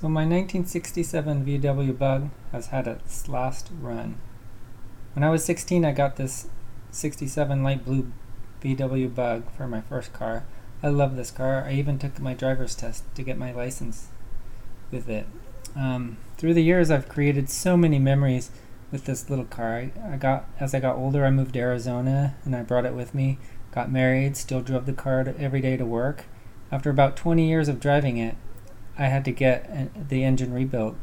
So 0.00 0.08
my 0.08 0.22
1967 0.22 1.44
VW 1.44 1.98
Bug 1.98 2.30
has 2.52 2.68
had 2.68 2.86
its 2.86 3.28
last 3.28 3.70
run. 3.82 4.16
When 5.12 5.22
I 5.22 5.28
was 5.28 5.44
16, 5.44 5.84
I 5.84 5.92
got 5.92 6.16
this 6.16 6.46
67 6.90 7.62
light 7.62 7.84
blue 7.84 8.10
VW 8.62 9.14
Bug 9.14 9.44
for 9.54 9.68
my 9.68 9.82
first 9.82 10.14
car. 10.14 10.46
I 10.82 10.88
love 10.88 11.16
this 11.16 11.30
car. 11.30 11.64
I 11.64 11.74
even 11.74 11.98
took 11.98 12.18
my 12.18 12.32
driver's 12.32 12.74
test 12.74 13.04
to 13.14 13.22
get 13.22 13.36
my 13.36 13.52
license 13.52 14.08
with 14.90 15.06
it. 15.10 15.26
Um, 15.76 16.16
through 16.38 16.54
the 16.54 16.64
years, 16.64 16.90
I've 16.90 17.10
created 17.10 17.50
so 17.50 17.76
many 17.76 17.98
memories 17.98 18.50
with 18.90 19.04
this 19.04 19.28
little 19.28 19.44
car. 19.44 19.76
I, 19.76 19.92
I 20.14 20.16
got 20.16 20.46
as 20.58 20.74
I 20.74 20.80
got 20.80 20.96
older, 20.96 21.26
I 21.26 21.30
moved 21.30 21.52
to 21.52 21.60
Arizona 21.60 22.36
and 22.46 22.56
I 22.56 22.62
brought 22.62 22.86
it 22.86 22.94
with 22.94 23.14
me. 23.14 23.36
Got 23.70 23.92
married, 23.92 24.38
still 24.38 24.62
drove 24.62 24.86
the 24.86 24.94
car 24.94 25.24
to, 25.24 25.38
every 25.38 25.60
day 25.60 25.76
to 25.76 25.84
work. 25.84 26.24
After 26.72 26.88
about 26.88 27.18
20 27.18 27.46
years 27.46 27.68
of 27.68 27.80
driving 27.80 28.16
it, 28.16 28.36
I 29.00 29.06
had 29.06 29.24
to 29.24 29.32
get 29.32 30.08
the 30.10 30.24
engine 30.24 30.52
rebuilt. 30.52 30.94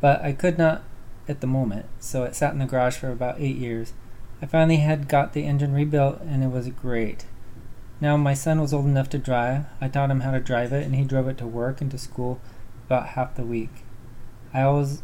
But 0.00 0.20
I 0.22 0.32
could 0.32 0.58
not 0.58 0.82
at 1.28 1.40
the 1.40 1.46
moment, 1.46 1.86
so 2.00 2.24
it 2.24 2.34
sat 2.34 2.52
in 2.52 2.58
the 2.58 2.66
garage 2.66 2.96
for 2.96 3.10
about 3.10 3.40
eight 3.40 3.56
years. 3.56 3.92
I 4.42 4.46
finally 4.46 4.78
had 4.78 5.08
got 5.08 5.32
the 5.32 5.44
engine 5.44 5.72
rebuilt 5.72 6.20
and 6.22 6.42
it 6.42 6.48
was 6.48 6.68
great. 6.70 7.26
Now 8.00 8.16
my 8.16 8.34
son 8.34 8.60
was 8.60 8.74
old 8.74 8.84
enough 8.84 9.08
to 9.10 9.18
drive. 9.18 9.66
I 9.80 9.86
taught 9.86 10.10
him 10.10 10.20
how 10.20 10.32
to 10.32 10.40
drive 10.40 10.72
it 10.72 10.84
and 10.84 10.94
he 10.96 11.04
drove 11.04 11.28
it 11.28 11.38
to 11.38 11.46
work 11.46 11.80
and 11.80 11.90
to 11.92 11.98
school 11.98 12.40
about 12.86 13.10
half 13.10 13.36
the 13.36 13.44
week. 13.44 13.84
I 14.52 14.62
always 14.62 15.02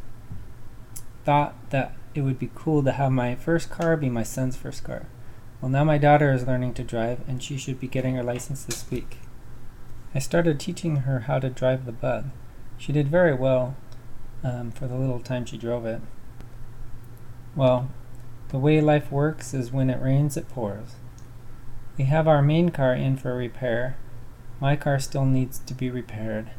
thought 1.25 1.55
that 1.70 1.95
it 2.15 2.23
would 2.23 2.41
be 2.41 2.51
cool 2.56 2.83
to 2.83 2.92
have 2.92 3.12
my 3.12 3.37
first 3.37 3.70
car 3.70 3.97
be 3.97 4.11
my 4.11 4.25
son's 4.25 4.56
first 4.56 4.83
car. 4.83 5.06
Well, 5.61 5.70
now 5.70 5.84
my 5.84 5.97
daughter 5.97 6.33
is 6.33 6.45
learning 6.47 6.75
to 6.75 6.83
drive 6.83 7.20
and 7.29 7.41
she 7.41 7.56
should 7.56 7.79
be 7.79 7.87
getting 7.87 8.17
her 8.17 8.25
license 8.25 8.65
this 8.65 8.84
week. 8.91 9.19
I 10.15 10.19
started 10.19 10.61
teaching 10.61 10.97
her 10.97 11.21
how 11.21 11.39
to 11.39 11.48
drive 11.48 11.87
the 11.87 11.93
bug. 11.93 12.27
She 12.77 12.93
did 12.93 13.09
very 13.09 13.34
well 13.34 13.77
um, 14.45 14.70
for 14.70 14.87
the 14.87 14.97
little 14.97 15.20
time 15.20 15.47
she 15.47 15.56
drove 15.56 15.87
it. 15.87 16.03
Well, 17.56 17.91
the 18.48 18.59
way 18.59 18.81
life 18.81 19.11
works 19.11 19.55
is 19.55 19.72
when 19.72 19.89
it 19.89 20.03
rains, 20.03 20.37
it 20.37 20.48
pours. 20.48 20.97
We 21.97 22.05
have 22.05 22.28
our 22.28 22.42
main 22.42 22.70
car 22.70 22.95
in 22.95 23.17
for 23.17 23.34
repair. 23.34 23.97
My 24.61 24.77
car 24.77 24.98
still 24.98 25.25
needs 25.25 25.59
to 25.61 25.75
be 25.75 25.91
repaired, 25.91 26.50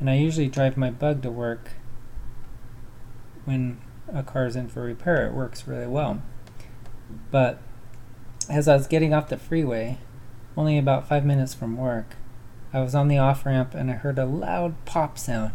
and 0.00 0.08
I 0.08 0.14
usually 0.14 0.48
drive 0.48 0.76
my 0.76 0.90
bug 0.90 1.22
to 1.22 1.30
work 1.30 1.72
when 3.44 3.80
a 4.12 4.22
car 4.22 4.46
is 4.46 4.56
in 4.56 4.68
for 4.68 4.82
repair. 4.82 5.26
It 5.26 5.34
works 5.34 5.66
really 5.66 5.86
well. 5.86 6.22
But 7.30 7.60
as 8.48 8.68
I 8.68 8.76
was 8.76 8.86
getting 8.86 9.12
off 9.12 9.28
the 9.28 9.36
freeway, 9.36 9.98
only 10.56 10.78
about 10.78 11.08
five 11.08 11.24
minutes 11.24 11.54
from 11.54 11.76
work, 11.76 12.16
I 12.74 12.80
was 12.80 12.94
on 12.96 13.06
the 13.06 13.18
off 13.18 13.46
ramp 13.46 13.72
and 13.72 13.88
I 13.88 13.94
heard 13.94 14.18
a 14.18 14.26
loud 14.26 14.74
pop 14.84 15.16
sound. 15.16 15.52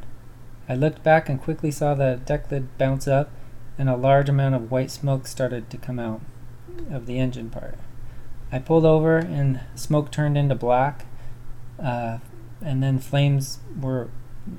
I 0.69 0.75
looked 0.75 1.03
back 1.03 1.27
and 1.27 1.41
quickly 1.41 1.69
saw 1.69 1.93
the 1.93 2.17
deck 2.25 2.49
lid 2.49 2.77
bounce 2.77 3.09
up 3.09 3.29
and 3.77 3.89
a 3.89 3.97
large 3.97 4.29
amount 4.29 4.55
of 4.55 4.71
white 4.71 4.89
smoke 4.89 5.27
started 5.27 5.69
to 5.69 5.77
come 5.77 5.99
out 5.99 6.21
of 6.89 7.07
the 7.07 7.19
engine 7.19 7.49
part. 7.49 7.77
I 8.53 8.59
pulled 8.59 8.85
over 8.85 9.17
and 9.17 9.59
smoke 9.75 10.11
turned 10.11 10.37
into 10.37 10.55
black, 10.55 11.05
uh, 11.77 12.19
and 12.61 12.81
then 12.81 12.99
flames 12.99 13.59
were 13.79 14.09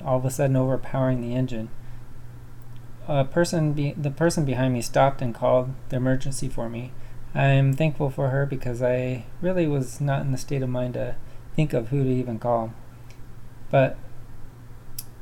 all 0.05 0.19
of 0.19 0.25
a 0.27 0.31
sudden 0.31 0.56
overpowering 0.56 1.22
the 1.22 1.34
engine. 1.34 1.70
A 3.08 3.25
person, 3.25 3.72
be- 3.72 3.92
the 3.92 4.11
person 4.11 4.44
behind 4.44 4.75
me 4.75 4.83
stopped 4.83 5.22
and 5.22 5.34
called 5.34 5.75
the 5.88 5.97
emergency 5.97 6.48
for 6.48 6.69
me. 6.69 6.92
I'm 7.34 7.72
thankful 7.72 8.11
for 8.11 8.28
her 8.28 8.44
because 8.44 8.83
I 8.83 9.25
really 9.41 9.66
was 9.66 10.00
not 10.00 10.20
in 10.20 10.33
the 10.33 10.38
state 10.38 10.62
of 10.62 10.69
mind 10.69 10.94
to 10.94 11.16
think 11.55 11.73
of 11.73 11.89
who 11.89 12.05
to 12.05 12.11
even 12.11 12.39
call. 12.39 12.73
But 13.70 13.97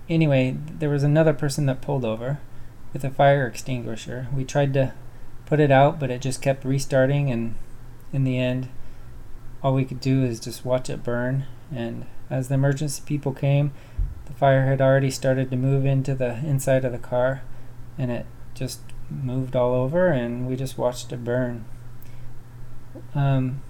anyway, 0.08 0.56
there 0.78 0.88
was 0.88 1.02
another 1.02 1.32
person 1.32 1.66
that 1.66 1.80
pulled 1.80 2.04
over 2.04 2.40
with 2.92 3.04
a 3.04 3.10
fire 3.10 3.46
extinguisher. 3.46 4.28
We 4.34 4.44
tried 4.44 4.72
to 4.74 4.94
put 5.46 5.60
it 5.60 5.70
out, 5.70 5.98
but 5.98 6.10
it 6.10 6.20
just 6.20 6.42
kept 6.42 6.64
restarting, 6.64 7.30
and 7.30 7.54
in 8.12 8.24
the 8.24 8.38
end, 8.38 8.68
all 9.62 9.74
we 9.74 9.84
could 9.84 10.00
do 10.00 10.24
is 10.24 10.40
just 10.40 10.64
watch 10.64 10.88
it 10.88 11.02
burn. 11.02 11.44
And 11.74 12.06
as 12.30 12.48
the 12.48 12.54
emergency 12.54 13.02
people 13.04 13.32
came, 13.32 13.72
the 14.26 14.32
fire 14.32 14.66
had 14.66 14.80
already 14.80 15.10
started 15.10 15.50
to 15.50 15.56
move 15.56 15.84
into 15.84 16.14
the 16.14 16.38
inside 16.38 16.84
of 16.84 16.92
the 16.92 16.98
car, 16.98 17.42
and 17.96 18.10
it 18.10 18.26
just 18.54 18.80
moved 19.10 19.56
all 19.56 19.74
over, 19.74 20.08
and 20.08 20.46
we 20.46 20.56
just 20.56 20.78
watched 20.78 21.12
it 21.12 21.24
burn. 21.24 21.64
Um, 23.14 23.62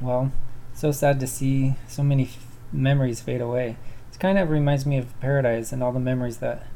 well, 0.00 0.32
so 0.78 0.92
sad 0.92 1.18
to 1.18 1.26
see 1.26 1.74
so 1.88 2.04
many 2.04 2.22
f- 2.22 2.38
memories 2.70 3.20
fade 3.20 3.40
away. 3.40 3.76
It 4.12 4.20
kind 4.20 4.38
of 4.38 4.48
reminds 4.48 4.86
me 4.86 4.96
of 4.96 5.18
paradise 5.18 5.72
and 5.72 5.82
all 5.82 5.90
the 5.90 5.98
memories 5.98 6.36
that 6.36 6.68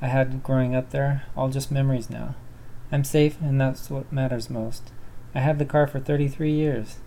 I 0.00 0.06
had 0.06 0.44
growing 0.44 0.76
up 0.76 0.90
there, 0.90 1.24
all 1.36 1.48
just 1.48 1.72
memories 1.72 2.08
now. 2.08 2.36
I'm 2.92 3.02
safe, 3.02 3.40
and 3.40 3.60
that's 3.60 3.90
what 3.90 4.12
matters 4.12 4.50
most. 4.50 4.92
I 5.34 5.40
had 5.40 5.58
the 5.58 5.64
car 5.64 5.88
for 5.88 5.98
33 5.98 6.52
years. 6.52 6.98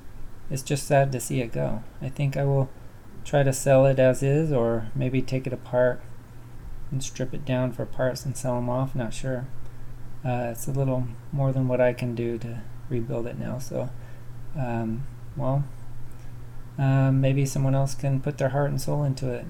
It's 0.52 0.64
just 0.64 0.86
sad 0.86 1.14
to 1.14 1.22
see 1.22 1.40
it 1.40 1.54
go. 1.54 1.82
I 2.02 2.10
think 2.10 2.36
I 2.36 2.44
will 2.44 2.70
try 3.24 3.44
to 3.44 3.54
sell 3.54 3.86
it 3.86 3.98
as 3.98 4.22
is, 4.22 4.52
or 4.52 4.92
maybe 4.94 5.22
take 5.22 5.48
it 5.48 5.54
apart 5.54 6.02
and 6.92 7.02
strip 7.02 7.34
it 7.34 7.46
down 7.46 7.72
for 7.72 7.86
parts 7.86 8.26
and 8.26 8.36
sell 8.36 8.56
them 8.56 8.70
off. 8.70 8.96
Not 8.96 9.14
sure. 9.14 9.48
Uh, 10.26 10.50
it's 10.52 10.68
a 10.68 10.72
little 10.72 11.08
more 11.32 11.54
than 11.54 11.70
what 11.70 11.80
I 11.80 11.94
can 11.94 12.16
do 12.16 12.38
to 12.40 12.64
rebuild 12.90 13.28
it 13.28 13.40
now. 13.40 13.60
So, 13.60 13.90
um, 14.58 15.08
well, 15.38 15.64
um, 16.78 17.22
maybe 17.22 17.46
someone 17.46 17.76
else 17.76 17.96
can 17.96 18.20
put 18.20 18.38
their 18.38 18.50
heart 18.50 18.70
and 18.70 18.82
soul 18.82 19.04
into 19.04 19.32
it. 19.32 19.46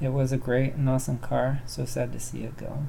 It 0.00 0.10
was 0.10 0.32
a 0.32 0.36
great 0.36 0.74
and 0.74 0.88
awesome 0.88 1.18
car, 1.18 1.62
so 1.66 1.84
sad 1.84 2.12
to 2.12 2.20
see 2.20 2.42
it 2.42 2.56
go. 2.56 2.86